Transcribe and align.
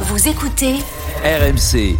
Vous 0.00 0.28
écoutez 0.28 0.74
RMC, 1.24 1.96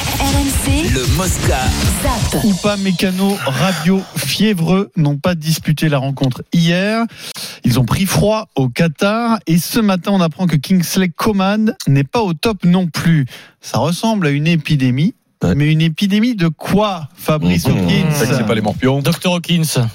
RMC 0.00 0.90
le 0.92 1.16
Mosca. 1.16 1.60
ZAP. 2.02 2.44
Oupa 2.44 2.76
Mécano, 2.78 3.36
Radio, 3.46 4.02
Fiévreux 4.16 4.90
n'ont 4.96 5.16
pas 5.16 5.34
disputé 5.36 5.88
la 5.88 5.98
rencontre 5.98 6.42
hier. 6.52 7.04
Ils 7.64 7.78
ont 7.78 7.84
pris 7.84 8.06
froid 8.06 8.48
au 8.56 8.68
Qatar 8.68 9.38
et 9.46 9.58
ce 9.58 9.78
matin 9.78 10.10
on 10.12 10.20
apprend 10.20 10.46
que 10.46 10.56
Kingsley 10.56 11.08
Coman 11.10 11.74
n'est 11.86 12.04
pas 12.04 12.20
au 12.22 12.34
top 12.34 12.64
non 12.64 12.86
plus. 12.88 13.26
Ça 13.60 13.78
ressemble 13.78 14.26
à 14.26 14.30
une 14.30 14.46
épidémie. 14.48 15.14
Ouais. 15.42 15.54
Mais 15.54 15.70
une 15.70 15.80
épidémie 15.82 16.34
de 16.34 16.48
quoi, 16.48 17.08
Fabrice 17.14 17.66
Mmh. 17.68 17.70
Hawkins 17.70 18.10
C'est 18.14 18.46
pas 18.46 18.54
les 18.54 18.60
morpions. 18.62 19.00
Dr 19.00 19.32
Hawkins. 19.32 19.86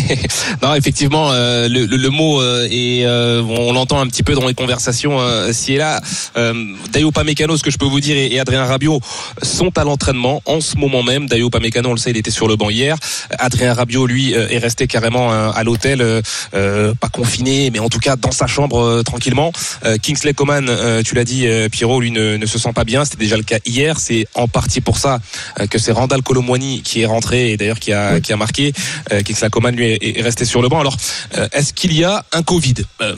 Non, 0.62 0.74
effectivement, 0.74 1.30
euh, 1.32 1.68
le, 1.68 1.86
le- 1.86 1.96
le 1.96 2.10
mot 2.10 2.40
euh, 2.40 2.68
euh, 2.72 3.42
on 3.42 3.72
l'entend 3.72 4.00
un 4.00 4.06
petit 4.06 4.22
peu 4.22 4.34
dans 4.34 4.46
les 4.46 4.54
conversations 4.54 5.18
euh, 5.20 5.52
ci 5.52 5.74
et 5.74 5.78
là. 5.78 6.00
Euh, 6.36 6.54
Dayo 6.92 7.10
Pamecano, 7.10 7.56
ce 7.56 7.62
que 7.62 7.70
je 7.70 7.78
peux 7.78 7.86
vous 7.86 8.00
dire, 8.00 8.16
et, 8.16 8.32
et 8.34 8.40
Adrien 8.40 8.64
Rabiot 8.64 9.00
sont 9.42 9.76
à 9.78 9.84
l'entraînement 9.84 10.42
en 10.46 10.60
ce 10.60 10.76
moment 10.76 11.02
même. 11.02 11.26
Dayo 11.26 11.50
Pamecano, 11.50 11.90
on 11.90 11.92
le 11.92 11.98
sait, 11.98 12.10
il 12.10 12.16
était 12.16 12.30
sur 12.30 12.48
le 12.48 12.56
banc 12.56 12.70
hier. 12.70 12.96
Adrien 13.38 13.74
Rabiot, 13.74 14.06
lui, 14.06 14.34
euh, 14.34 14.48
est 14.48 14.58
resté 14.58 14.86
carrément 14.86 15.32
euh, 15.32 15.50
à 15.54 15.64
l'hôtel, 15.64 16.04
pas 16.52 17.08
confiné, 17.08 17.70
mais 17.70 17.78
en 17.78 17.88
tout 17.88 17.98
cas 17.98 18.16
dans 18.16 18.30
sa 18.32 18.46
chambre 18.46 18.80
euh, 18.82 19.02
tranquillement. 19.02 19.52
Euh, 19.84 19.96
Kingsley 19.98 20.34
Coman, 20.34 20.66
euh, 20.68 21.02
tu 21.02 21.14
l'as 21.14 21.24
dit, 21.24 21.46
euh, 21.46 21.68
Pierrot, 21.68 22.00
lui 22.00 22.10
ne, 22.10 22.36
ne 22.36 22.46
se 22.46 22.58
sent 22.58 22.72
pas 22.74 22.84
bien. 22.84 23.04
C'était 23.04 23.18
déjà 23.18 23.36
le 23.36 23.42
cas 23.42 23.58
hier. 23.66 23.98
C'est 23.98 24.26
en 24.34 24.48
partie 24.48 24.80
pour 24.80 24.98
ça 24.98 25.18
euh, 25.60 25.66
que 25.66 25.78
c'est 25.78 25.92
Randall 25.92 26.22
Colomwani 26.22 26.82
qui 26.82 27.02
est 27.02 27.06
rentré 27.06 27.50
et 27.52 27.56
d'ailleurs 27.56 27.78
qui 27.78 27.92
a, 27.92 28.20
qui 28.20 28.32
a 28.32 28.36
marqué. 28.36 28.72
Euh, 29.12 29.22
Kingsley 29.22 29.50
Coman, 29.50 29.74
lui, 29.74 29.85
est 29.86 30.22
resté 30.22 30.44
sur 30.44 30.62
le 30.62 30.68
banc. 30.68 30.80
Alors, 30.80 30.96
euh, 31.36 31.48
est-ce 31.52 31.72
qu'il 31.72 31.92
y 31.92 32.04
a 32.04 32.24
un 32.32 32.42
Covid? 32.42 32.74
Euh, 33.00 33.16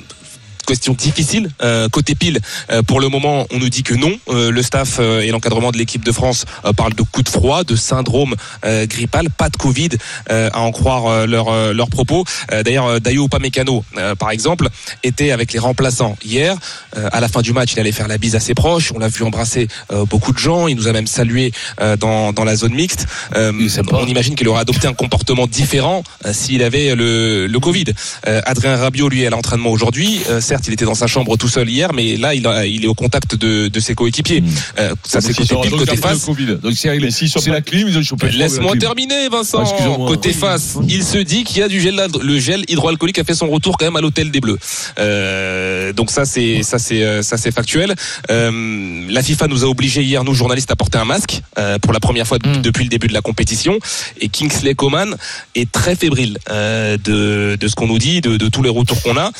Question 0.69 0.93
difficile. 0.93 1.49
Euh, 1.63 1.89
côté 1.89 2.15
pile, 2.15 2.41
euh, 2.71 2.83
pour 2.83 3.01
le 3.01 3.09
moment, 3.09 3.47
on 3.51 3.59
nous 3.59 3.71
dit 3.71 3.83
que 3.83 3.95
non. 3.95 4.13
Euh, 4.29 4.51
le 4.51 4.63
staff 4.63 4.99
euh, 5.01 5.23
et 5.23 5.31
l'encadrement 5.31 5.73
de 5.73 5.79
l'équipe 5.79 6.05
de 6.05 6.13
France 6.13 6.45
euh, 6.67 6.75
parlent 6.75 6.93
de 6.93 7.01
coups 7.01 7.25
de 7.25 7.31
froid, 7.31 7.65
de 7.65 7.75
syndrome 7.75 8.35
euh, 8.67 8.85
grippal, 8.85 9.31
pas 9.31 9.49
de 9.49 9.57
Covid, 9.57 9.89
euh, 10.31 10.51
à 10.53 10.61
en 10.61 10.71
croire 10.71 11.07
euh, 11.07 11.27
leurs 11.27 11.49
euh, 11.49 11.73
leurs 11.73 11.89
propos. 11.89 12.27
Euh, 12.53 12.63
D'ailleurs, 12.63 12.85
euh, 12.85 12.99
Dayo 13.01 13.25
Upamecano, 13.25 13.83
euh, 13.97 14.15
par 14.15 14.31
exemple, 14.31 14.69
était 15.03 15.31
avec 15.31 15.55
les 15.55 15.59
remplaçants 15.59 16.19
hier. 16.23 16.55
Euh, 16.99 17.09
à 17.13 17.21
la 17.21 17.29
fin 17.29 17.41
du 17.41 17.55
match, 17.55 17.73
il 17.73 17.81
allait 17.81 17.91
faire 17.91 18.09
la 18.09 18.19
bise 18.19 18.37
à 18.37 18.41
ses 18.41 18.53
proches. 18.53 18.93
On 18.95 18.99
l'a 18.99 19.09
vu 19.09 19.25
embrasser 19.25 19.69
euh, 19.91 20.05
beaucoup 20.05 20.35
de 20.35 20.39
gens. 20.39 20.69
Il 20.69 20.77
nous 20.77 20.87
a 20.87 20.93
même 20.93 21.07
salué 21.07 21.51
euh, 21.81 21.97
dans 21.97 22.35
dans 22.35 22.45
la 22.45 22.57
zone 22.57 22.75
mixte. 22.75 23.07
Euh, 23.37 23.53
on 23.91 24.07
imagine 24.07 24.35
qu'il 24.35 24.49
aurait 24.49 24.61
adopté 24.61 24.87
un 24.87 24.93
comportement 24.93 25.47
différent 25.47 26.05
euh, 26.27 26.35
s'il 26.35 26.63
avait 26.63 26.95
le, 26.95 27.47
le 27.47 27.61
Covid. 27.61 27.87
Euh, 28.27 28.43
Adrien 28.45 28.77
Rabiot, 28.77 29.09
lui, 29.09 29.23
est 29.23 29.29
à 29.29 29.31
l'entraînement 29.31 29.71
aujourd'hui. 29.71 30.21
Euh, 30.29 30.43
certes, 30.59 30.67
il 30.69 30.73
était 30.75 30.85
dans 30.85 30.95
sa 30.95 31.07
chambre 31.07 31.37
tout 31.37 31.49
seul 31.49 31.69
hier, 31.69 31.93
mais 31.93 32.17
là, 32.17 32.35
il, 32.35 32.47
a- 32.47 32.67
il 32.67 32.85
est 32.85 32.89
au 32.89 32.95
contact 32.95 33.37
de, 33.37 33.69
de 33.69 33.81
ses 33.81 33.95
coéquipiers. 33.95 34.43
Euh, 34.79 34.95
ça, 35.05 35.21
c'est 35.21 35.35
côté 35.35 35.55
pile, 35.63 35.71
côté 35.79 35.97
face. 35.97 36.27
Donc 36.27 36.73
c'est 36.77 37.51
la 37.51 37.61
clim, 37.61 37.89
ils 37.89 37.99
ont 37.99 38.03
chopé. 38.03 38.31
Laisse-moi 38.31 38.77
terminer, 38.77 39.29
Vincent. 39.31 39.63
Ah. 39.65 39.97
Côté 39.97 40.33
face, 40.33 40.77
il 40.89 41.03
se 41.05 41.19
dit 41.19 41.45
qu'il 41.45 41.59
y 41.59 41.63
a 41.63 41.69
du 41.69 41.81
gel, 41.81 42.01
le 42.23 42.39
gel 42.39 42.65
hydroalcoolique 42.69 43.19
a 43.19 43.25
fait 43.25 43.35
son 43.35 43.49
retour 43.49 43.77
quand 43.79 43.85
même 43.87 43.97
à 43.97 44.01
l'hôtel 44.01 44.31
des 44.31 44.41
Bleus. 44.41 44.59
Euh, 44.99 45.93
donc 45.93 46.11
ça 46.11 46.25
c'est 46.25 46.63
ça 46.63 46.79
c'est 46.79 47.03
euh, 47.03 47.23
ça 47.23 47.37
c'est 47.37 47.53
factuel. 47.53 47.95
Euh, 48.31 49.07
la 49.09 49.23
FIFA 49.23 49.47
nous 49.49 49.65
a 49.65 49.67
obligés 49.69 50.03
hier, 50.03 50.25
nous 50.25 50.35
journalistes, 50.35 50.71
à 50.71 50.77
porter 50.77 50.99
un 50.99 51.05
masque 51.05 51.41
pour 51.83 51.93
la 51.93 52.01
première 52.01 52.27
fois 52.27 52.39
Mm. 52.39 52.63
depuis 52.63 52.85
le 52.85 52.91
début 52.91 53.09
de 53.09 53.13
la 53.13 53.21
compétition. 53.21 53.79
Et 54.21 54.29
Kingsley 54.29 54.75
Coman 54.75 55.17
est 55.57 55.71
très 55.73 55.97
fébrile 55.97 56.39
de 56.49 57.57
de 57.57 57.69
ce 57.69 57.75
qu'on 57.75 57.89
nous 57.89 57.99
dit, 57.99 58.21
de, 58.21 58.37
de 58.37 58.49
tous 58.49 58.63
les 58.63 58.69
retours 58.71 59.01
qu'on 59.03 59.17
a. 59.17 59.31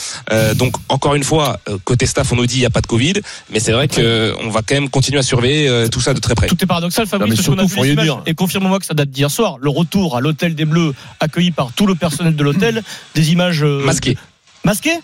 Donc 0.55 0.75
encore 0.89 1.08
une 1.15 1.25
fois, 1.25 1.61
euh, 1.69 1.79
côté 1.85 2.07
staff, 2.07 2.33
on 2.33 2.37
nous 2.37 2.47
dit 2.47 2.57
il 2.57 2.63
y 2.63 2.67
a 2.67 2.71
pas 2.71 2.81
de 2.81 2.87
Covid, 2.87 3.15
mais 3.51 3.61
c'est 3.61 3.73
vrai 3.73 3.89
que 3.89 4.01
euh, 4.01 4.35
on 4.41 4.49
va 4.49 4.63
quand 4.67 4.75
même 4.75 4.91
continuer 4.91 5.19
à 5.19 5.23
surveiller 5.23 5.69
euh, 5.69 5.89
tout 5.89 6.01
ça 6.01 6.15
de 6.15 6.21
très 6.21 6.35
près. 6.35 6.47
Tout 6.47 6.63
est 6.63 6.67
paradoxal, 6.67 7.07
Fabrice, 7.07 7.37
parce 7.37 7.47
qu'on 7.47 7.59
a 7.59 7.67
surtout, 7.67 7.83
vu 7.83 7.89
les 7.89 7.93
images. 7.93 8.19
Et 8.27 8.35
confirme-moi 8.35 8.79
que 8.79 8.87
ça 8.87 8.95
date 8.95 9.11
d'hier 9.11 9.31
soir. 9.31 9.57
Le 9.61 9.71
retour 9.71 10.17
à 10.17 10.21
l'hôtel 10.21 10.55
des 10.55 10.65
Bleus, 10.65 10.95
accueilli 11.21 11.51
par 11.51 11.73
tout 11.73 11.87
le 11.87 11.95
personnel 11.95 12.37
de 12.37 12.43
l'hôtel, 12.43 12.83
des 13.15 13.33
images 13.33 13.63
euh, 13.63 13.85
Masqué. 13.85 14.17
masquées? 14.65 14.99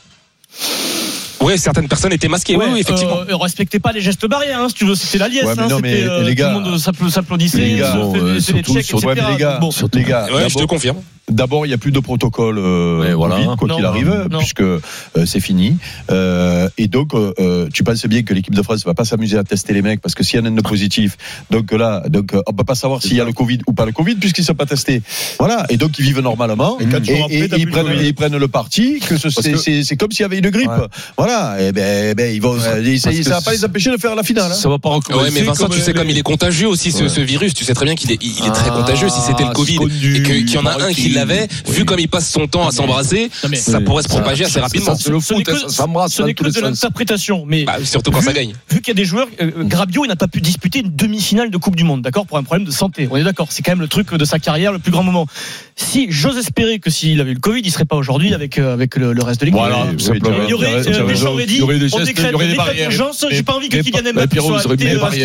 Oui, 1.44 1.58
certaines 1.58 1.88
personnes 1.88 2.12
étaient 2.12 2.28
masquées. 2.28 2.56
oui, 2.56 2.64
Ouais, 2.64 2.70
oui, 2.72 2.80
effectivement. 2.80 3.20
euh, 3.28 3.36
respectez 3.36 3.78
pas 3.78 3.92
les 3.92 4.00
gestes 4.00 4.26
barrières, 4.26 4.60
hein, 4.60 4.68
si 4.68 4.74
tu 4.74 4.84
veux. 4.84 4.94
C'était 4.94 5.18
la 5.18 5.28
liesse. 5.28 5.44
Ouais, 5.44 5.54
mais 5.56 5.62
hein, 5.62 5.68
non, 5.68 5.78
mais 5.82 6.02
euh, 6.02 6.22
les 6.22 6.34
gars- 6.34 6.50
tout 6.54 6.58
le 6.60 6.70
monde 6.70 6.78
s'appla- 6.78 7.10
s'applaudissait, 7.10 7.58
Les 7.58 7.76
gars, 7.76 7.96
euh, 7.96 8.40
surtout- 8.40 8.78
etc. 8.78 8.94
ouais, 9.06 9.14
les 9.14 9.36
gars, 9.36 9.58
Bon. 9.60 9.70
surtout- 9.70 9.98
les 9.98 10.04
gars, 10.04 10.26
Ouais, 10.32 10.48
je 10.48 10.54
te 10.56 10.64
confirme. 10.64 10.96
D'abord, 11.30 11.64
il 11.64 11.70
n'y 11.70 11.74
a 11.74 11.78
plus 11.78 11.90
de 11.90 12.00
protocole 12.00 12.58
euh, 12.58 13.00
Ouais, 13.00 13.14
voilà. 13.14 13.36
Covid, 13.36 13.56
quoi 13.56 13.68
qu'il 13.76 13.84
arrive, 13.86 14.26
non. 14.30 14.38
puisque 14.40 14.60
euh, 14.60 14.78
c'est 15.24 15.40
fini. 15.40 15.78
Euh, 16.10 16.68
et 16.76 16.86
donc, 16.86 17.14
euh, 17.14 17.32
euh, 17.40 17.68
tu 17.72 17.82
penses 17.82 18.04
bien 18.04 18.22
que 18.22 18.34
l'équipe 18.34 18.54
de 18.54 18.60
France 18.60 18.84
va 18.84 18.92
pas 18.92 19.06
s'amuser 19.06 19.38
à 19.38 19.42
tester 19.42 19.72
les 19.72 19.80
mecs, 19.80 20.02
parce 20.02 20.14
que 20.14 20.22
s'il 20.22 20.38
y 20.38 20.42
en 20.42 20.44
a 20.44 20.48
un 20.48 20.52
de 20.52 20.60
positif, 20.60 21.16
donc 21.50 21.72
là, 21.72 22.02
donc 22.10 22.34
euh, 22.34 22.42
on 22.46 22.52
peut 22.52 22.64
pas 22.64 22.74
savoir 22.74 23.00
s'il 23.00 23.14
y 23.16 23.22
a 23.22 23.24
le 23.24 23.32
Covid 23.32 23.60
ou 23.66 23.72
pas 23.72 23.86
le 23.86 23.92
Covid, 23.92 24.16
puisqu'ils 24.16 24.44
sont 24.44 24.54
pas 24.54 24.66
testés. 24.66 25.00
Voilà. 25.38 25.64
Et 25.70 25.78
donc 25.78 25.98
ils 25.98 26.04
vivent 26.04 26.20
normalement. 26.20 26.76
Et 26.78 26.84
quatre 26.84 27.06
jours 27.06 27.24
après, 27.24 27.34
et 27.38 27.48
t'as 27.48 27.56
ils 27.56 27.70
prennent, 27.70 27.86
Covid. 27.86 28.04
et 28.04 28.08
ils 28.08 28.14
prennent 28.14 28.36
le 28.36 28.48
parti 28.48 29.00
que 29.00 29.16
ce- 29.16 29.30
c'est 29.30 29.96
comme 29.96 30.12
s'il 30.12 30.24
y 30.24 30.26
avait 30.26 30.38
une 30.40 30.50
grippe. 30.50 30.68
Ouais. 30.68 30.86
Voilà. 31.16 31.33
Et 31.60 31.72
ben, 31.72 32.14
ben 32.14 32.34
ils 32.34 32.40
vont. 32.40 32.54
euh, 32.58 32.96
ça, 32.98 33.10
ça 33.12 33.30
va 33.30 33.40
pas 33.40 33.52
les 33.52 33.64
empêcher 33.64 33.90
de 33.90 33.96
faire 33.96 34.14
la 34.14 34.22
finale. 34.22 34.50
hein. 34.50 34.54
Ça 34.54 34.68
va 34.68 34.78
pas 34.78 34.90
recommencer. 34.90 35.24
Ouais, 35.24 35.30
mais 35.32 35.42
Vincent, 35.42 35.68
tu 35.68 35.80
sais 35.80 35.92
comme 35.92 36.08
il 36.10 36.18
est 36.18 36.22
contagieux 36.22 36.68
aussi 36.68 36.92
ce, 36.92 37.04
Ouais. 37.04 37.08
ce 37.08 37.20
virus. 37.20 37.54
Tu 37.54 37.64
sais 37.64 37.74
très 37.74 37.84
bien 37.84 37.94
qu'il 37.94 38.10
est, 38.12 38.18
il 38.22 38.44
est 38.46 38.50
très 38.52 38.70
Ah, 38.70 38.76
contagieux. 38.80 39.08
Si 39.08 39.20
c'était 39.20 39.44
le 39.44 39.52
Covid 39.52 39.76
connu, 39.76 40.16
et 40.16 40.22
qu'il 40.44 40.50
y 40.50 40.58
en 40.58 40.66
a 40.66 40.82
un 40.82 40.92
qui 40.92 41.10
l'avait, 41.10 41.48
Oui. 41.68 41.74
vu 41.74 41.84
comme 41.84 42.00
il 42.00 42.08
passe 42.08 42.30
son 42.30 42.46
temps 42.46 42.66
à 42.66 42.72
s'embrasser, 42.72 43.30
ça 43.54 43.80
pourrait 43.80 44.02
se 44.02 44.08
propager 44.08 44.44
assez 44.44 44.60
rapidement. 44.60 44.94
ça- 44.96 45.02
c'est 45.04 45.10
le 45.10 45.20
Ce 45.20 45.32
n'est 45.34 45.38
foot, 45.44 45.46
que- 45.46 45.68
Ce 46.08 46.22
n'est 46.22 46.34
de 46.34 46.60
l'interprétation. 46.60 47.44
Mais 47.46 47.64
Bah, 47.64 47.76
surtout 47.84 48.10
quand 48.10 48.20
ça 48.22 48.32
gagne. 48.32 48.52
Vu 48.70 48.80
qu'il 48.80 48.88
y 48.88 48.90
a 48.90 48.94
des 48.94 49.04
joueurs, 49.04 49.28
euh, 49.40 49.50
Grabiot, 49.64 50.04
il 50.04 50.08
n'a 50.08 50.16
pas 50.16 50.28
pu 50.28 50.40
disputer 50.40 50.80
une 50.80 50.94
demi-finale 50.94 51.50
de 51.50 51.56
Coupe 51.56 51.76
du 51.76 51.84
Monde, 51.84 52.02
d'accord, 52.02 52.26
pour 52.26 52.38
un 52.38 52.42
problème 52.42 52.66
de 52.66 52.70
santé. 52.72 53.08
On 53.10 53.16
est 53.16 53.24
d'accord. 53.24 53.48
C'est 53.50 53.62
quand 53.62 53.72
même 53.72 53.80
le 53.80 53.88
truc 53.88 54.12
de 54.14 54.24
sa 54.24 54.38
carrière, 54.38 54.72
le 54.72 54.78
plus 54.78 54.92
grand 54.92 55.02
moment. 55.02 55.26
Si 55.76 56.06
j'ose 56.08 56.38
espérer 56.38 56.78
que 56.78 56.88
s'il 56.88 57.20
avait 57.20 57.32
eu 57.32 57.34
le 57.34 57.40
Covid, 57.40 57.60
il 57.64 57.70
serait 57.72 57.84
pas 57.84 57.96
aujourd'hui 57.96 58.32
avec 58.32 58.58
euh, 58.58 58.72
avec 58.72 58.94
le, 58.96 59.12
le 59.12 59.22
reste 59.24 59.40
de 59.40 59.46
l'équipe. 59.46 59.58
Voilà, 59.58 59.86
Oui. 59.90 59.96
Il 60.44 60.50
y 60.50 60.54
aurait, 60.54 60.86
euh, 60.88 61.26
aurait 61.26 61.46
dit, 61.46 61.54
Il 61.54 61.58
y 61.58 61.62
aurait 61.62 61.78
des 61.80 61.92
on 61.94 61.98
décrète 62.00 62.26
il 62.28 62.32
y 62.32 62.34
aurait 62.34 62.44
des 62.46 62.50
l'état 62.52 62.64
barrières. 62.64 62.88
d'urgence, 62.90 63.26
j'ai 63.30 63.42
pas 63.42 63.54
envie 63.54 63.68
que 63.68 63.78
Kylian 63.78 64.12
Mbappé 64.14 64.38
soit 64.40 64.64
euh, 64.70 64.76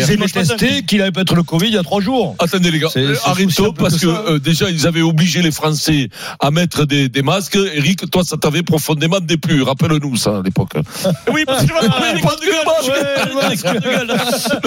J'ai 0.06 0.16
pas 0.16 0.26
testé 0.26 0.82
qu'il 0.82 1.02
avait 1.02 1.12
peut-être 1.12 1.36
le 1.36 1.44
Covid 1.44 1.68
il 1.68 1.74
y 1.74 1.78
a 1.78 1.82
trois 1.84 2.00
jours. 2.00 2.34
Attendez 2.40 2.70
les 2.72 2.80
gars, 2.80 2.88
Euh, 2.96 3.14
simple 3.48 3.78
parce 3.78 3.98
que 4.00 4.06
euh, 4.08 4.38
déjà 4.40 4.68
ils 4.70 4.86
avaient 4.88 5.02
obligé 5.02 5.40
les 5.40 5.52
Français 5.52 6.08
à 6.40 6.50
mettre 6.50 6.84
des, 6.84 7.08
des 7.08 7.22
masques. 7.22 7.56
Eric, 7.56 8.10
toi 8.10 8.24
ça 8.24 8.36
t'avait 8.36 8.62
profondément 8.64 9.20
déplu. 9.20 9.62
Rappelle-nous 9.62 10.16
ça 10.16 10.38
à 10.38 10.42
l'époque. 10.42 10.72
Oui, 11.32 11.44
parce 11.46 11.62
que 11.64 11.68
je 11.68 11.74
vais 11.74 12.20
pas 12.20 12.36
de 12.36 12.44
gueule, 12.44 13.38
Ouais, 13.38 13.56
de 13.56 13.80
gueule. 13.80 14.16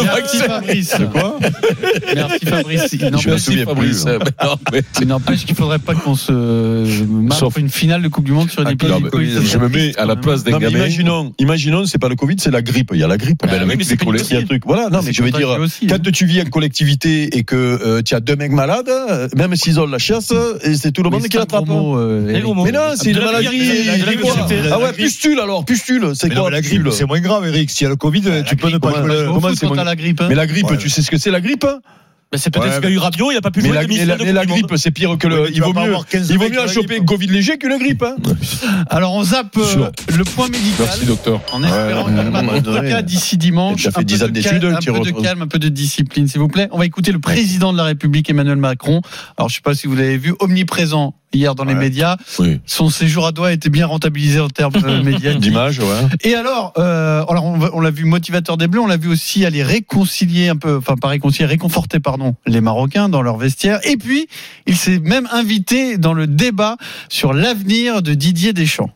Merci 0.06 0.38
Fabrice. 0.38 0.96
Quoi? 1.12 1.40
Merci 2.16 2.46
Fabrice. 2.46 2.82
Il 2.94 3.00
Je 3.00 3.06
me 3.06 3.12
n'empêche- 3.12 3.42
souviens 3.42 3.66
Fabrice. 3.66 4.04
plus. 4.04 4.06
Mais 4.06 4.46
non, 4.48 4.56
mais- 4.72 4.82
il 5.02 5.08
n'empêche 5.08 5.46
qu'il 5.46 5.56
faudrait 5.56 5.73
pas 5.80 5.94
qu'on 5.96 6.16
se 6.16 6.32
marque 7.06 7.40
Sauf- 7.40 7.58
une 7.58 7.70
finale 7.70 8.02
de 8.02 8.08
Coupe 8.08 8.24
du 8.26 8.32
Monde 8.32 8.50
sur 8.50 8.62
une 8.62 8.68
Ah, 8.68 8.72
épidémie. 8.72 9.10
Covid. 9.10 9.32
mais 9.40 9.46
Je 9.46 9.58
me 9.58 9.70
mets 9.70 9.98
à 9.98 10.06
la 10.06 10.16
place 10.16 10.44
d'un 10.44 10.58
gamin. 10.60 10.78
imaginons, 10.78 11.34
imaginons, 11.40 11.86
c'est 11.86 11.98
pas 11.98 12.10
le 12.10 12.16
Covid, 12.16 12.36
c'est 12.40 12.52
la 12.52 12.62
grippe. 12.62 12.92
Il 12.94 13.00
y 13.00 13.04
a 13.04 13.08
la 13.08 13.18
grippe. 13.18 13.40
Ah 13.44 13.48
Ben, 13.48 13.60
le 13.60 13.66
mec 13.66 13.84
c'est 13.84 13.98
coller- 13.98 14.20
contagieux 14.20 14.28
il 14.32 14.34
y 14.34 14.38
a 14.38 14.44
un 14.44 14.46
truc. 14.48 14.64
Voilà, 14.66 14.90
non, 14.90 15.02
mais 15.04 15.14
je 15.14 15.22
veux 15.24 15.32
dire, 15.32 15.50
aussi, 15.60 15.88
quand 15.88 15.96
hein. 15.96 16.12
tu 16.14 16.26
vis 16.26 16.42
en 16.42 16.46
collectivité 16.46 17.38
et 17.38 17.44
que 17.44 17.56
euh, 17.56 18.02
tu 18.02 18.16
as 18.16 18.20
deux 18.20 18.36
mecs 18.36 18.52
malades, 18.52 18.90
euh, 18.90 19.28
même 19.36 19.56
s'ils 19.56 19.80
ont 19.80 19.86
la 19.88 19.98
chasse, 20.00 20.34
et 20.64 20.76
c'est 20.76 20.92
tout 20.92 21.04
le 21.04 21.10
monde 21.10 21.24
qui 21.28 21.38
l'attrape. 21.38 21.66
euh, 21.70 22.42
mots. 22.44 22.64
Mais 22.64 22.72
non, 22.72 22.80
c'est 22.96 23.12
une 23.12 23.20
maladie. 23.20 23.48
Ah 24.72 24.80
ouais, 24.80 24.94
pustule 24.94 25.40
alors, 25.40 25.66
pustule. 25.66 26.12
C'est 26.16 26.34
quoi 26.34 26.50
la 26.50 26.62
grippe, 26.62 26.90
c'est 26.92 27.06
moins 27.06 27.20
grave, 27.20 27.46
Eric. 27.48 27.70
S'il 27.70 27.86
y 27.86 27.88
a 27.88 27.90
le 27.90 27.96
Covid, 27.96 28.24
tu 28.48 28.56
peux 28.56 28.70
ne 28.70 28.78
pas 28.78 28.92
comment- 28.92 29.54
c'est 29.54 29.70
la 29.84 29.96
grippe 29.96 30.22
hein 30.22 30.28
Mais 30.30 30.36
la 30.36 30.48
grippe, 30.48 30.68
tu 30.80 30.90
sais 30.90 31.02
ce 31.02 31.12
que 31.12 31.18
c'est 31.18 31.32
la 31.32 31.42
grippe 31.42 31.64
hein 31.66 31.80
Mais 32.34 32.40
c'est 32.40 32.50
peut-être 32.50 32.66
Ouais, 32.68 32.76
ce 32.76 32.80
qu'a 32.82 32.90
eu 32.90 32.98
Rabiot, 32.98 33.32
il 33.32 33.38
a 33.38 33.42
pas 33.42 33.52
pu 33.52 33.62
Mais 33.62 33.68
jouer 33.70 33.76
la, 33.76 33.82
la 33.84 33.88
mais 33.88 34.06
la- 34.06 34.18
mais 34.18 34.32
la 34.34 34.46
grippe, 34.48 34.74
c'est 34.76 34.90
pire 34.92 35.18
que 35.20 35.28
le. 35.28 35.52
Il 35.54 35.62
vaut 35.62 35.72
mieux, 35.72 35.80
avoir 35.82 36.06
15 36.08 36.30
il 36.32 36.38
vaut 36.40 36.50
mieux 36.50 36.56
la 36.56 36.68
choper 36.68 36.88
grippe. 36.96 37.02
un 37.04 37.06
Covid 37.06 37.28
léger 37.28 37.58
qu'une 37.60 37.78
grippe. 37.78 38.02
Hein. 38.04 38.16
Alors 38.90 39.14
on 39.14 39.24
zappe 39.24 39.56
euh, 39.58 39.90
le 40.18 40.24
point 40.24 40.48
médical. 40.50 40.88
Merci 40.88 41.06
docteur. 41.06 41.42
En 41.52 41.64
espérant 41.64 42.06
qu'il 42.06 42.14
n'y 42.16 42.20
en 42.20 42.28
ait 42.28 42.32
pas 42.32 42.42
Ouais, 42.42 42.80
ouais. 42.80 42.90
cas 42.90 43.02
d'ici 43.04 43.38
dimanche. 43.38 43.84
Fait 43.84 43.90
Un 43.90 43.92
peu 43.92 44.04
10 44.04 44.24
ans 44.24 44.26
de 44.26 44.32
d'études, 44.32 44.66
un 44.66 44.80
peu 44.80 45.22
calme, 45.22 45.42
un 45.44 45.48
peu 45.48 45.60
de 45.60 45.70
discipline, 45.70 46.28
s'il 46.28 46.40
vous 46.40 46.48
plaît. 46.48 46.68
On 46.72 46.80
va 46.80 46.86
écouter 46.88 47.12
le 47.12 47.20
président 47.20 47.72
de 47.72 47.78
la 47.78 47.84
République, 47.84 48.30
Emmanuel 48.30 48.58
Macron. 48.58 49.02
Alors, 49.38 49.50
je 49.50 49.54
ne 49.54 49.56
sais 49.58 49.62
pas 49.62 49.76
si 49.76 49.86
vous 49.88 49.96
l'avez 49.96 50.18
vu, 50.18 50.34
omniprésent 50.40 51.14
hier 51.34 51.56
dans 51.56 51.66
les 51.66 51.76
médias. 51.76 52.18
Oui. 52.40 52.60
Son 52.66 52.90
séjour 52.90 53.26
à 53.26 53.32
Doha 53.32 53.54
était 53.54 53.70
bien 53.70 53.86
rentabilisé 53.86 54.40
en 54.40 54.50
termes 54.50 54.74
euh, 54.84 55.04
médiatiques. 55.04 55.42
D'image, 55.42 55.80
ouais. 55.80 55.86
Et 56.24 56.36
alors, 56.36 56.74
euh, 56.78 57.24
alors 57.28 57.46
on, 57.46 57.60
on 57.74 57.80
l'a 57.80 57.92
vu 57.92 58.06
motivateur 58.06 58.58
des 58.58 58.68
Bleus, 58.68 58.82
on 58.82 58.88
l'a 58.88 58.98
vu 58.98 59.10
aussi 59.10 59.46
aller 59.46 59.64
réconcilier 59.64 60.50
un 60.50 60.56
peu, 60.56 60.78
enfin 60.78 60.96
pas 60.96 61.10
réconcilier, 61.10 61.46
réconforter 61.46 62.00
pardon, 62.00 62.36
les 62.46 62.62
Marocains 62.62 63.10
dans 63.10 63.22
leur 63.22 63.38
vestiaire. 63.38 63.80
Et 63.88 63.98
puis, 63.98 64.28
il 64.66 64.76
s'est 64.76 65.00
même 65.00 65.28
invité 65.32 65.98
dans 65.98 66.14
le 66.14 66.28
débat 66.28 66.78
sur 67.10 67.34
l'avenir 67.34 68.02
de 68.02 68.14
Didier 68.14 68.54
Deschamps. 68.54 68.92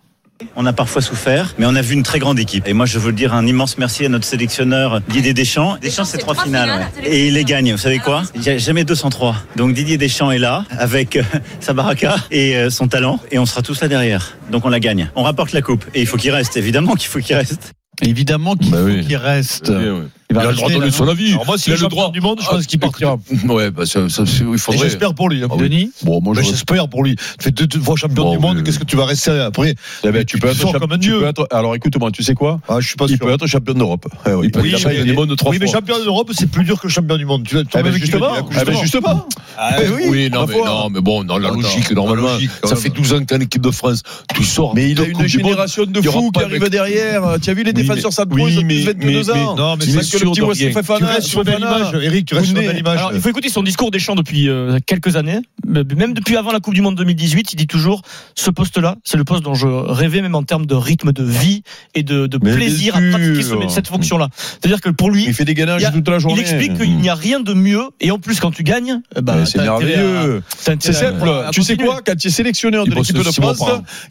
On 0.55 0.65
a 0.67 0.73
parfois 0.73 1.01
souffert, 1.01 1.55
mais 1.57 1.65
on 1.65 1.75
a 1.75 1.81
vu 1.81 1.95
une 1.95 2.03
très 2.03 2.19
grande 2.19 2.37
équipe. 2.39 2.67
Et 2.67 2.73
moi, 2.73 2.85
je 2.85 2.99
veux 2.99 3.09
le 3.09 3.15
dire 3.15 3.33
un 3.33 3.45
immense 3.47 3.77
merci 3.79 4.05
à 4.05 4.09
notre 4.09 4.25
sélectionneur 4.25 5.01
Didier 5.01 5.33
Deschamps. 5.33 5.77
Deschamps, 5.81 6.05
c'est 6.05 6.19
trois 6.19 6.35
finales. 6.35 6.87
ouais. 7.01 7.09
Et 7.09 7.27
il 7.27 7.33
les 7.33 7.43
gagne. 7.43 7.71
Vous 7.71 7.77
savez 7.77 7.97
quoi? 7.99 8.21
Il 8.35 8.41
n'y 8.41 8.49
a 8.49 8.57
jamais 8.59 8.83
203. 8.83 9.35
Donc 9.55 9.73
Didier 9.73 9.97
Deschamps 9.97 10.29
est 10.29 10.37
là, 10.37 10.63
avec 10.77 11.15
euh, 11.15 11.23
sa 11.59 11.73
baraka 11.73 12.15
et 12.29 12.55
euh, 12.55 12.69
son 12.69 12.87
talent. 12.87 13.19
Et 13.31 13.39
on 13.39 13.45
sera 13.47 13.63
tous 13.63 13.81
là 13.81 13.87
derrière. 13.87 14.37
Donc 14.51 14.65
on 14.65 14.69
la 14.69 14.79
gagne. 14.79 15.09
On 15.15 15.23
rapporte 15.23 15.53
la 15.53 15.61
coupe. 15.63 15.85
Et 15.95 16.01
il 16.01 16.07
faut 16.07 16.17
qu'il 16.17 16.31
reste, 16.31 16.55
évidemment 16.55 16.93
qu'il 16.95 17.07
faut 17.09 17.19
qu'il 17.19 17.35
reste. 17.35 17.73
Évidemment 18.03 18.55
qu'il 18.55 18.69
Bah 18.71 18.77
faut 18.79 18.85
oui. 18.85 19.05
qu'il 19.05 19.17
reste. 19.17 19.69
Ouais. 19.69 20.03
Il 20.29 20.35
Il 20.35 20.39
a 20.39 20.49
le 20.49 20.55
droit 20.57 20.67
de 20.69 20.73
donner 20.75 20.91
son 20.91 21.07
avis. 21.07 21.33
Moi, 21.35 21.45
Il 21.55 21.57
s'il 21.59 21.71
a 21.71 21.77
le 21.77 21.87
droit. 21.87 22.03
champion 22.07 22.11
du 22.11 22.19
monde, 22.19 22.39
je 22.43 22.49
pense 22.49 22.65
qu'il 22.65 22.79
partira. 22.79 23.17
Ouais, 23.47 23.71
bah, 23.71 23.85
ça, 23.85 24.09
ça, 24.09 24.23
il 24.51 24.57
faudrait. 24.57 24.81
j'espère 24.83 25.13
pour 25.13 25.29
lui. 25.29 25.41
hein. 25.41 25.47
Denis 25.57 25.91
Bon, 26.03 26.19
moi, 26.21 26.35
j'espère 26.41 26.89
pour 26.89 27.01
lui. 27.05 27.15
Tu 27.15 27.23
fais 27.39 27.51
deux, 27.51 27.65
deux 27.65 27.79
fois 27.79 27.95
champion 27.95 28.23
Bon, 28.25 28.31
du 28.33 28.39
monde, 28.39 28.57
mais- 28.57 28.63
qu'est-ce 28.63 28.77
que 28.79 28.83
tu 28.83 28.97
vas 28.97 29.05
rester 29.05 29.31
après 29.31 29.75
Eh 30.03 30.11
ben, 30.11 30.25
tu 30.25 30.37
peux 30.37 30.49
être 30.49 30.57
sors 30.57 30.73
champ- 30.73 30.79
comme 30.79 30.91
un 30.91 30.97
dieu. 30.97 31.21
Alors 31.49 31.75
écoute-moi, 31.75 32.11
tu 32.11 32.23
sais 32.23 32.33
quoi 32.33 32.59
Ah, 32.67 32.81
je 32.81 32.87
suis 32.87 32.97
pas 32.97 33.05
Il 33.07 33.15
sûr. 33.15 33.25
peut 33.25 33.31
être 33.31 33.47
champion 33.47 33.73
d'Europe. 33.73 34.05
Eh 34.25 34.31
oui. 34.33 34.47
Il 34.47 34.51
peut 34.51 34.59
Oui, 34.61 34.73
être 34.73 34.79
champion 34.79 34.97
mais- 34.99 35.05
du 35.05 35.13
monde 35.13 35.33
trois 35.37 35.51
Oui, 35.51 35.59
mais 35.61 35.67
fois. 35.67 35.79
champion 35.79 36.03
d'Europe, 36.03 36.29
c'est 36.37 36.51
plus 36.51 36.65
dur 36.65 36.77
que 36.81 36.89
champion 36.89 37.15
du 37.17 37.25
monde. 37.25 37.43
Tu 37.47 37.55
vas 37.55 37.61
Eh 37.79 37.83
ben, 37.83 37.93
justement, 37.93 38.27
ben, 38.51 38.81
justement. 38.81 39.25
Ah, 39.57 39.77
Eh 39.81 39.87
oui, 39.95 40.03
Oui, 40.09 40.29
non, 40.29 40.41
ma 40.41 40.47
mais, 40.47 40.53
foi. 40.53 40.65
non, 40.67 40.89
mais 40.89 40.99
bon, 41.01 41.23
dans 41.23 41.37
la 41.37 41.51
logique, 41.51 41.89
normalement, 41.91 42.37
ça 42.65 42.75
fait 42.75 42.89
12 42.89 43.13
ans 43.13 43.19
que 43.19 43.23
t'es 43.23 43.35
en 43.35 43.39
équipe 43.39 43.61
de 43.61 43.71
France. 43.71 44.03
Tu 44.35 44.43
sors. 44.43 44.75
Mais 44.75 44.91
il 44.91 44.99
a 44.99 45.05
une 45.05 45.25
génération 45.25 45.85
de 45.85 45.99
il 46.01 46.03
fous 46.09 46.31
qui 46.31 46.43
avec- 46.43 46.63
derrière. 46.69 47.37
Tu 47.41 47.49
as 47.49 47.53
vu 47.53 47.63
les 47.63 47.71
défenseurs 47.71 48.11
oui, 48.31 48.43
ils 48.53 48.59
ont 48.59 48.63
mais- 48.65 48.79
tous 48.81 48.85
22 48.87 49.07
mais- 49.33 49.39
ans. 49.41 49.55
Non, 49.55 49.75
mais 49.77 49.85
Il 49.85 49.93
c'est 50.03 50.16
que 50.19 50.25
le 50.25 50.31
petit 50.31 50.41
Wesley 50.41 50.71
Fofana, 50.71 51.21
sur 51.21 51.43
belle 51.43 51.59
image, 51.59 51.93
Eric, 52.01 52.25
tu 52.27 52.35
restes 52.35 52.47
sur 52.47 52.55
belle 52.55 52.77
image. 52.77 52.97
Alors, 52.99 53.11
il 53.13 53.21
faut 53.21 53.29
écouter 53.29 53.49
son 53.49 53.63
discours 53.63 53.91
des 53.91 53.99
champs 53.99 54.15
depuis 54.15 54.49
euh, 54.49 54.77
quelques 54.85 55.15
années, 55.15 55.39
même 55.67 56.13
depuis 56.13 56.37
avant 56.37 56.51
la 56.51 56.59
Coupe 56.59 56.73
du 56.73 56.81
Monde 56.81 56.95
2018. 56.95 57.53
Il 57.53 57.55
dit 57.55 57.67
toujours 57.67 58.01
ce 58.35 58.49
poste-là, 58.51 58.95
c'est 59.03 59.17
le 59.17 59.23
poste 59.23 59.43
dont 59.43 59.53
je 59.55 59.67
rêvais, 59.67 60.21
même 60.21 60.35
en 60.35 60.43
termes 60.43 60.65
de 60.65 60.75
rythme 60.75 61.11
de 61.11 61.23
vie 61.23 61.63
et 61.95 62.03
de, 62.03 62.27
plaisir 62.37 62.95
à 62.95 62.99
pratiquer 63.11 63.41
ce- 63.43 63.55
cette 63.69 63.87
fonction-là. 63.87 64.29
C'est-à-dire 64.61 64.81
que 64.81 64.89
pour 64.89 65.11
lui, 65.11 65.25
Il 65.27 65.33
fait 65.33 65.45
des 65.45 65.51
Il 65.53 65.55
gainages 65.55 65.81
y 65.81 65.85
a- 65.85 65.91
toute 65.91 66.07
la 66.07 66.15
il 66.15 66.19
journée. 66.19 66.41
explique 66.41 66.73
qu'il 66.77 66.97
n'y 66.97 67.09
a 67.09 67.15
rien 67.15 67.39
de 67.39 67.53
mieux, 67.53 67.83
et 67.99 68.11
en 68.11 68.19
plus 68.19 68.39
quand 68.39 68.51
tu 68.51 68.63
gagnes, 68.63 69.01
eh 69.15 69.21
ben, 69.21 69.45
C'est 69.45 69.59
merveilleux. 69.61 70.43
C'est 70.59 70.81
simple. 70.93 71.27
à 71.29 71.49
Tu 71.51 71.63
sais 71.63 71.75
quoi 71.77 72.01
Quand 72.05 72.15
tu 72.15 72.27
es 72.27 72.31
sélectionneur 72.31 72.85
de 72.85 72.91
Il 72.91 72.95
l'équipe 72.95 73.15
de 73.17 73.23
France, 73.23 73.61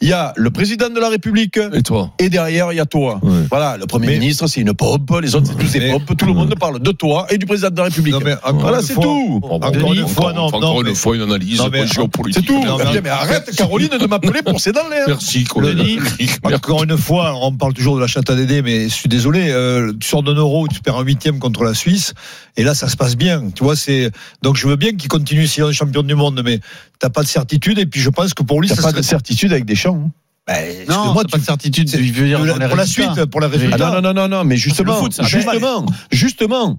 il 0.01 0.07
y 0.09 0.13
a 0.13 0.33
le 0.35 0.49
président 0.51 0.89
de 0.89 0.99
la 0.99 1.09
République 1.09 1.57
Et 1.73 1.81
toi 1.83 2.11
et 2.19 2.29
derrière, 2.29 2.71
il 2.71 2.75
y 2.75 2.79
a 2.79 2.85
toi. 2.85 3.19
Ouais. 3.23 3.31
Voilà, 3.49 3.77
le 3.77 3.85
Premier 3.85 4.07
Mais- 4.07 4.19
ministre, 4.19 4.47
c'est 4.47 4.61
une 4.61 4.73
pompe, 4.73 5.11
les 5.21 5.35
autres, 5.35 5.47
c'est 5.47 5.57
tous 5.57 5.71
des 5.71 5.89
Tout 5.99 6.25
le 6.25 6.33
monde 6.33 6.53
parle 6.59 6.79
de 6.79 6.91
toi 6.91 7.27
et 7.29 7.37
du 7.37 7.45
président 7.45 7.69
de 7.69 7.77
la 7.77 7.83
République. 7.85 8.13
Non, 8.13 8.21
mais 8.23 8.35
encore 8.43 8.59
Voilà, 8.59 8.81
c'est 8.81 8.95
tout. 8.95 9.39
Encore 9.43 9.93
une 9.93 10.07
fois, 10.07 10.33
non, 10.33 10.45
Encore 10.45 10.81
une 10.81 10.95
fois, 10.95 11.15
une 11.15 11.21
analyse 11.23 11.61
géopolitique. 11.91 12.45
C'est 12.47 12.53
tout. 12.53 12.63
Mais- 13.03 13.09
arrête, 13.09 13.49
Caroline, 13.55 13.89
de 13.99 14.07
m'appeler 14.07 14.41
pour 14.41 14.59
ses 14.59 14.71
dents 14.71 14.87
l'air. 14.89 15.05
Merci. 15.07 15.45
Denis, 15.61 15.99
Encore 16.43 16.83
une 16.83 16.97
fois, 16.97 17.33
on 17.41 17.51
parle 17.53 17.73
toujours 17.73 17.95
de 17.95 18.01
la 18.01 18.07
chatte 18.07 18.29
à 18.29 18.35
Dédé, 18.35 18.61
mais 18.61 18.83
je 18.83 18.93
suis 18.93 19.09
désolé, 19.09 19.49
euh, 19.49 19.93
tu 19.99 20.07
sors 20.07 20.23
d'un 20.23 20.33
euro, 20.33 20.67
tu 20.67 20.81
perds 20.81 20.97
un 20.97 21.03
huitième 21.03 21.39
contre 21.39 21.63
la 21.63 21.73
Suisse, 21.73 22.13
et 22.55 22.63
là 22.63 22.73
ça 22.73 22.89
se 22.89 22.97
passe 22.97 23.15
bien. 23.15 23.49
Tu 23.53 23.63
vois, 23.63 23.75
c'est 23.75 24.11
donc 24.41 24.55
je 24.57 24.67
veux 24.67 24.75
bien 24.75 24.93
qu'il 24.93 25.09
continue 25.09 25.47
s'il 25.47 25.63
est 25.63 25.73
champion 25.73 26.03
du 26.03 26.15
monde, 26.15 26.41
mais 26.43 26.59
t'as 26.99 27.09
pas 27.09 27.21
de 27.23 27.27
certitude, 27.27 27.79
et 27.79 27.85
puis 27.85 28.01
je 28.01 28.09
pense 28.09 28.33
que 28.33 28.43
pour 28.43 28.61
lui, 28.61 28.67
T'as 28.67 28.81
pas 28.81 28.91
de 28.91 29.01
certitude 29.01 29.51
avec 29.51 29.65
des 29.65 29.75
champs. 29.75 30.09
Bah, 30.47 30.53
Non, 30.87 31.13
moi, 31.13 31.23
pas 31.29 31.37
de 31.37 31.43
certitude. 31.43 31.89
Je 31.89 31.97
veux 31.97 32.27
dire, 32.27 32.37
pour 32.37 32.45
la, 32.45 32.57
les 32.57 32.67
pour 32.67 32.77
la 32.77 32.85
suite, 32.85 33.09
les 33.15 33.73
Ah 33.73 33.77
non, 33.77 34.01
non, 34.01 34.13
non, 34.13 34.27
non, 34.27 34.43
mais 34.45 34.55
justement, 34.55 35.07
justement, 35.23 35.85
justement, 36.11 36.77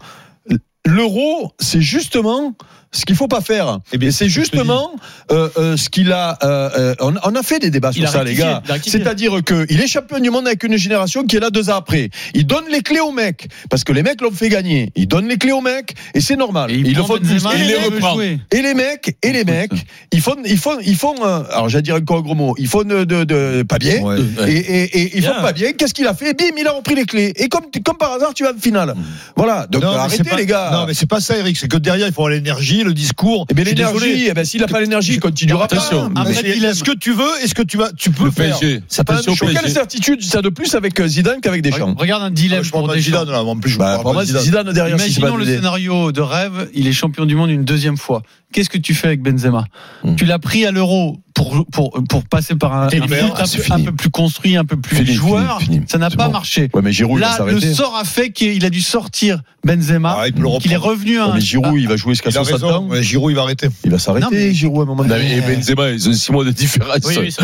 l'euro, 0.86 1.52
c'est 1.58 1.82
justement 1.82 2.54
ce 2.92 3.04
qu'il 3.04 3.16
faut 3.16 3.28
pas 3.28 3.40
faire. 3.40 3.78
Eh 3.92 3.98
bien, 3.98 4.08
Et 4.08 4.12
c'est 4.12 4.28
justement 4.28 4.90
euh, 5.30 5.48
euh, 5.58 5.76
ce 5.76 5.88
qu'il 5.90 6.12
a. 6.12 6.38
euh, 6.42 6.94
on, 7.00 7.14
on 7.22 7.34
a 7.34 7.42
fait 7.42 7.58
des 7.58 7.70
débats 7.70 7.90
Il 7.94 8.02
sur 8.02 8.08
ça, 8.10 8.24
les 8.24 8.34
gars. 8.34 8.62
C'est-à-dire 8.86 9.32
qu'il 9.44 9.80
est 9.80 9.86
champion 9.86 10.18
du 10.20 10.30
monde 10.30 10.46
avec 10.46 10.62
une 10.64 10.76
génération 10.76 11.24
qui 11.24 11.36
est 11.36 11.40
là 11.40 11.50
deux 11.50 11.70
ans 11.70 11.76
après. 11.76 12.10
Il 12.34 12.46
donne 12.46 12.64
les 12.70 12.80
clés 12.82 13.00
aux 13.00 13.12
mecs 13.12 13.48
parce 13.70 13.84
que 13.84 13.92
les 13.92 14.02
mecs 14.02 14.20
l'ont 14.20 14.30
fait 14.30 14.48
gagner. 14.48 14.90
Il 14.96 15.06
donne 15.08 15.28
les 15.28 15.36
clés 15.36 15.52
aux 15.52 15.60
mecs 15.60 15.94
et 16.14 16.20
c'est 16.20 16.36
normal. 16.36 16.70
Et 16.70 16.74
Ils 16.74 16.86
il 16.88 16.94
le 16.94 17.02
prend 17.02 17.14
font 17.14 17.18
tous. 17.18 17.28
Benzema, 17.28 17.54
Et 17.56 17.60
il 17.60 17.66
les 17.66 17.74
reprend. 17.76 18.18
Et 18.20 18.62
les 18.62 18.74
mecs, 18.74 19.16
et 19.22 19.32
les 19.32 19.44
mecs, 19.44 19.72
ils 20.12 20.20
font, 20.20 20.36
ils 20.44 20.58
font, 20.58 20.78
ils 20.84 20.96
font. 20.96 21.14
alors 21.22 21.68
j'allais 21.68 21.82
dire 21.82 21.96
encore 21.96 22.18
un 22.18 22.22
gros 22.22 22.34
mot. 22.34 22.54
Ils 22.58 22.68
font 22.68 22.82
de, 22.84 23.04
de, 23.04 23.24
de- 23.24 23.62
pas 23.68 23.78
bien. 23.78 24.00
Ouais. 24.02 24.16
Et, 24.46 24.52
et, 24.56 24.82
et 25.00 25.10
ils 25.16 25.20
Bien. 25.20 25.34
font 25.34 25.42
pas 25.42 25.52
bien. 25.52 25.72
Qu'est-ce 25.72 25.92
qu'il 25.94 26.06
a 26.06 26.14
fait? 26.14 26.32
Bim, 26.34 26.54
il 26.58 26.66
a 26.66 26.72
repris 26.72 26.94
les 26.94 27.04
clés. 27.04 27.32
Et 27.36 27.48
comme, 27.48 27.64
comme 27.84 27.96
par 27.98 28.12
hasard, 28.12 28.32
tu 28.34 28.44
vas 28.44 28.52
en 28.52 28.58
finale. 28.60 28.94
Voilà. 29.36 29.66
Donc 29.66 29.82
Non, 29.82 29.90
mais 29.92 29.96
arrêtez 29.98 30.16
c'est 30.24 30.30
pas- 30.30 30.36
les 30.36 30.46
gars. 30.46 30.70
Non, 30.72 30.86
mais 30.86 30.94
c'est 30.94 31.06
pas 31.08 31.20
ça, 31.20 31.36
Eric. 31.36 31.56
C'est 31.58 31.68
que 31.68 31.76
derrière, 31.76 32.06
il 32.06 32.12
faut 32.12 32.22
avoir 32.22 32.30
l'énergie, 32.78 32.84
le 32.84 32.94
discours. 32.94 33.46
Eh 33.50 33.54
bien, 33.54 33.64
Je 33.64 33.70
l'énergie, 33.70 34.26
eh 34.28 34.34
ben, 34.34 34.44
s'il 34.44 34.60
n'a 34.60 34.66
pas 34.66 34.80
l'énergie, 34.80 35.14
il 35.14 35.20
continuera 35.20 35.64
Attention. 35.64 36.10
pas. 36.10 36.20
Après, 36.22 36.56
il 36.56 36.64
a 36.66 36.74
ce 36.74 36.84
que 36.84 36.96
tu 36.96 37.12
veux 37.12 37.28
et 37.42 37.46
ce 37.48 37.54
que 37.54 37.62
tu 37.62 37.76
vas, 37.76 37.90
tu 37.96 38.10
peux 38.10 38.24
Le 38.26 38.30
faire. 38.30 38.58
C'est 38.88 39.04
pas 39.04 39.14
même 39.14 39.36
chose. 39.36 39.52
Quelle 39.52 39.70
certitude 39.70 40.22
ça 40.22 40.42
de 40.42 40.48
plus 40.48 40.74
avec 40.74 40.98
euh, 41.00 41.06
Zidane 41.08 41.40
qu'avec 41.40 41.62
Deschamps 41.62 41.94
Regarde 41.96 42.22
un 42.22 42.26
Ah, 42.26 42.30
dilemme 42.30 42.62
Je 42.62 42.70
parle 42.70 42.84
pour 42.84 42.94
Deschamps. 42.94 43.04
Zidane, 43.20 43.30
là. 43.30 43.42
En 43.42 43.58
plus, 43.58 43.70
je 43.72 43.78
Bah, 43.78 44.00
pas 44.02 44.24
Zidane. 44.24 44.42
Zidane 44.42 44.72
derrière. 44.72 44.96
Imaginons 44.96 45.36
le 45.36 45.44
scénario 45.44 46.12
de 46.12 46.20
rêve, 46.20 46.68
il 46.74 46.86
est 46.86 46.92
champion 46.92 47.26
du 47.26 47.34
monde 47.34 47.50
une 47.50 47.64
deuxième 47.64 47.96
fois. 47.96 48.22
Qu'est-ce 48.52 48.70
que 48.70 48.78
tu 48.78 48.94
fais 48.94 49.08
avec 49.08 49.22
Benzema? 49.22 49.66
Hmm. 50.04 50.16
Tu 50.16 50.24
l'as 50.24 50.38
pris 50.38 50.64
à 50.64 50.70
l'euro 50.70 51.18
pour, 51.38 51.64
pour, 51.70 52.02
pour 52.08 52.24
passer 52.24 52.56
par 52.56 52.72
un, 52.74 52.82
un, 52.82 52.86
un, 52.86 52.88
Ah, 53.36 53.44
peu, 53.44 53.62
fini. 53.62 53.82
un 53.82 53.84
peu 53.84 53.92
plus 53.92 54.10
construit, 54.10 54.56
un 54.56 54.64
peu 54.64 54.76
plus 54.76 54.96
Fini, 54.96 55.14
joueur. 55.14 55.60
fini, 55.60 55.76
fini. 55.76 55.86
Ça 55.88 55.98
n'a 55.98 56.10
pas 56.10 56.26
bon. 56.26 56.32
marché. 56.32 56.68
Ouais, 56.74 56.82
mais 56.82 56.90
Giroud, 56.92 57.18
il 57.18 57.22
va 57.24 57.38
Là, 57.46 57.52
le 57.52 57.60
sort 57.74 57.94
a 57.96 58.04
fait 58.04 58.30
qu'il 58.30 58.64
a 58.64 58.70
dû 58.70 58.80
sortir 58.80 59.40
Benzema, 59.64 60.16
Ah, 60.20 60.30
qu'il 60.60 60.72
est 60.72 60.76
revenu 60.76 61.18
à 61.18 61.26
Ouais, 61.26 61.30
un. 61.32 61.34
mais 61.34 61.40
Giroud, 61.40 61.80
il 61.80 61.86
va 61.88 61.96
jouer 61.96 62.14
jusqu'à 62.14 62.30
Il 62.30 62.38
a 62.38 62.44
60 62.44 62.62
raison. 62.62 62.74
ans. 62.92 63.02
Giroud, 63.02 63.30
il 63.30 63.34
va 63.36 63.42
arrêter. 63.42 63.68
Il 63.84 63.90
va 63.90 63.96
Non, 63.96 63.98
s'arrêter, 64.02 64.26
mais- 64.30 64.52
Giroud, 64.54 64.80
à 64.80 64.82
un 64.82 64.86
moment 64.86 65.04
donné. 65.04 65.40
mais 65.46 65.56
Benzema, 65.56 65.90
ils 65.90 66.08
ont 66.08 66.12
6 66.12 66.32
mois 66.32 66.44
de 66.44 66.50
différence. 66.50 66.96
Oui, 67.04 67.14
oui, 67.20 67.32
ça, 67.32 67.42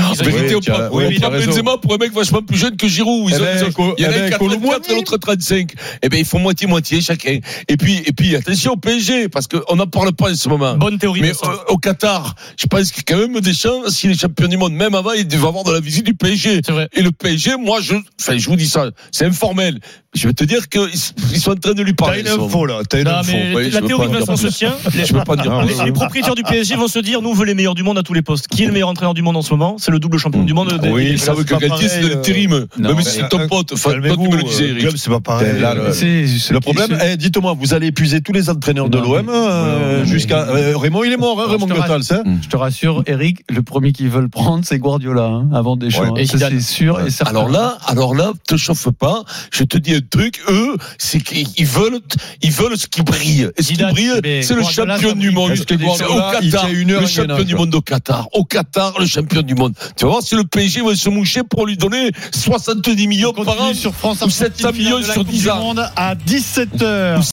Oui. 0.93 1.19
Benzema 1.20 1.76
pour 1.79 1.94
un 1.94 1.99
mec 1.99 2.12
vachement 2.12 2.43
plus 2.43 2.56
jeune 2.56 2.76
que 2.76 2.88
Giroud. 2.88 3.31
Ils 3.31 3.35
Eh 3.37 3.41
ont- 3.41 3.44
ben, 3.44 3.56
ils 3.58 3.64
ont- 3.64 3.73
Col- 3.73 3.94
Il 3.99 4.05
y 4.05 4.06
en 4.06 4.11
a 4.11 4.12
eh 4.12 4.17
un 4.17 4.23
ben, 4.25 4.31
84 4.31 4.38
Colomboigny. 4.38 4.87
et 4.91 4.94
l'autre 4.94 5.17
35. 5.19 5.73
Eh 6.02 6.08
ben, 6.08 6.19
ils 6.19 6.25
font 6.25 6.38
moitié-moitié 6.38 7.00
chacun. 7.00 7.38
Et 7.69 7.76
puis, 7.76 8.02
et 8.06 8.12
puis, 8.12 8.35
attention 8.37 8.73
au 8.73 8.76
PSG, 8.76 9.29
parce 9.29 9.46
qu'on 9.49 9.76
n'en 9.76 9.87
parle 9.87 10.12
pas 10.12 10.31
en 10.31 10.35
ce 10.35 10.49
moment. 10.49 10.76
Bonne 10.76 10.99
théorie. 10.99 11.20
Mais 11.20 11.31
euh, 11.31 11.56
au 11.69 11.79
Qatar, 11.79 12.35
je 12.56 12.67
pense 12.67 12.91
que 12.93 13.00
quand 13.06 13.19
même 13.19 13.41
Deschamps, 13.41 13.82
s'il 13.88 14.10
est 14.10 14.20
champion 14.20 14.48
du 14.48 14.56
monde, 14.56 14.72
même 14.72 14.94
avant, 14.94 15.12
il 15.12 15.26
va 15.36 15.48
avoir 15.48 15.64
de 15.64 15.72
la 15.72 15.81
visite 15.81 16.06
du 16.06 16.14
PSG. 16.14 16.60
Vrai. 16.69 16.88
Et 16.94 17.02
le 17.02 17.10
PSG, 17.12 17.56
moi, 17.58 17.78
je, 17.82 17.94
enfin, 18.20 18.36
je 18.38 18.46
vous 18.48 18.56
dis 18.56 18.66
ça, 18.69 18.90
c'est 19.10 19.25
informel. 19.26 19.78
Je 20.14 20.28
vais 20.28 20.32
te 20.34 20.44
dire 20.44 20.69
qu'ils 20.69 20.88
ils 21.32 21.40
sont 21.40 21.50
en 21.50 21.56
train 21.56 21.72
de 21.72 21.82
lui 21.82 21.92
T'as 21.94 22.04
parler. 22.04 22.20
une 22.20 22.26
ce 22.26 22.32
moment. 22.34 22.46
info, 22.46 22.66
là. 22.66 22.81
T'as 22.88 22.98
une 23.00 23.04
Non, 23.08 23.16
info. 23.16 23.32
la 23.72 23.82
théorie 23.82 24.08
de 24.08 24.12
Vincent 24.14 24.36
se 24.36 24.46
tient. 24.46 24.75
Les, 24.94 25.04
Je 25.04 25.12
veux 25.12 25.25
pas 25.25 25.32
en 25.32 25.36
dire 25.36 25.52
Ah, 25.52 25.64
les- 25.64 25.84
les 25.86 25.92
propriétaires 25.92 26.36
du 26.36 26.44
PSG 26.44 26.76
vont 26.76 26.86
se 26.86 27.00
dire 27.00 27.20
nous 27.20 27.31
on 27.31 27.34
veut 27.34 27.44
les 27.44 27.54
meilleurs 27.54 27.75
du 27.75 27.82
monde 27.82 27.98
à 27.98 28.02
tous 28.04 28.14
les 28.14 28.22
postes. 28.22 28.46
Qui 28.46 28.62
est 28.62 28.66
le 28.66 28.72
meilleur 28.72 28.88
entraîneur 28.90 29.14
du 29.14 29.22
monde 29.22 29.36
en 29.36 29.42
ce 29.42 29.50
moment? 29.50 29.75
C'est 29.78 29.90
le 29.90 29.98
double 29.98 30.19
champion 30.19 30.44
du 30.44 30.54
monde. 30.54 30.78
des- 30.81 30.88
Oui, 30.88 31.04
des- 31.06 31.10
ils 31.12 31.19
savent 31.19 31.44
que 31.44 31.54
Galtier, 31.56 31.88
c'est 31.88 32.00
de 32.00 32.06
l'intérim. 32.08 32.66
non, 32.78 32.88
Même 32.90 32.96
mais 32.98 33.02
si 33.02 33.10
c'est 33.19 33.28
ton 33.28 33.40
un- 33.40 33.48
pote. 33.48 33.72
Enfin, 33.72 33.90
toi, 33.90 34.16
tu 34.16 34.28
me 34.28 34.36
le 34.36 34.42
disais, 34.44 34.64
euh, 34.70 34.78
Eric. 34.78 34.98
c'est 34.98 35.10
pas 35.10 35.19
pareil. 35.20 35.52
Le- 35.60 36.52
Le 36.54 36.60
problème, 36.60 36.96
eh, 37.04 37.16
dites-moi, 37.16 37.56
vous 37.58 37.75
allez 37.75 37.88
épuiser 37.88 38.20
tous 38.20 38.32
les 38.32 38.48
entraîneurs 38.50 38.88
de 38.88 38.98
l'OM 38.98 39.28
euh, 39.28 40.04
jusqu'à. 40.04 40.42
euh, 40.48 40.76
Raymond, 40.76 41.02
il 41.04 41.12
est 41.12 41.16
mort, 41.16 41.40
hein, 41.40 41.46
Raymond 41.50 41.66
Goethals. 41.66 42.02
hein. 42.12 42.22
Je 42.42 42.48
te 42.48 42.56
rassure, 42.56 43.02
Eric, 43.06 43.40
le 43.50 43.62
premier 43.74 43.92
qu'ils 43.92 44.08
veulent 44.08 44.28
prendre, 44.28 44.64
c'est 44.64 44.78
Guardiola, 44.78 45.24
hein, 45.24 45.48
avant. 45.52 45.76
Ouais. 45.76 46.26
c'est 46.26 46.60
sûr 46.60 47.00
et 47.00 47.10
certain. 47.10 47.30
Alors 47.32 47.48
là, 47.48 47.76
alors 47.86 48.14
là, 48.14 48.30
te 48.46 48.56
chauffe 48.56 48.88
pas. 48.90 49.24
Je 49.50 49.64
te 49.64 49.76
dis 49.76 49.94
un 49.96 50.00
truc. 50.00 50.40
Eux, 50.48 50.76
c'est 50.96 51.20
qu'ils 51.20 51.66
veulent, 51.66 51.98
ils 52.40 52.52
veulent 52.52 52.78
ce 52.78 52.86
qui 52.86 53.02
brille. 53.02 53.48
Et 53.56 53.62
ce 53.64 53.72
qui 53.72 53.82
brille, 53.82 54.12
c'est 54.43 54.54
le 54.54 54.62
champion 54.62 55.14
du 55.14 55.32
monde. 55.32 55.50
au 55.50 56.14
Qatar, 56.31 56.69
le 56.70 57.06
champion 57.06 57.43
du 57.44 57.56
monde 57.56 57.74
au 57.74 57.81
Qatar. 57.81 58.28
Au 58.32 58.44
Qatar, 58.44 58.94
le 59.00 59.06
champion 59.06 59.43
du 59.43 59.56
monde. 59.56 59.74
Tu 59.96 60.04
vas 60.04 60.12
voir 60.12 60.22
si 60.22 60.36
le 60.36 60.44
PSG 60.44 60.82
va 60.82 60.94
se 60.94 61.08
moucher 61.08 61.43
pour 61.43 61.66
lui 61.66 61.76
donner 61.76 62.12
70 62.32 63.08
millions 63.08 63.32
On 63.36 63.44
par 63.44 63.60
an. 63.60 63.74
sur 63.74 63.93
France 63.93 64.22
ou 64.24 64.31
700 64.31 64.69
Argentine, 64.69 64.84
finale 64.84 65.00
millions 65.00 65.12
sur 65.12 65.14
Coupe 65.24 65.31
10 65.32 65.43
du 65.43 65.50
ans. 65.50 65.74
À 65.96 66.14
17h. 66.14 67.22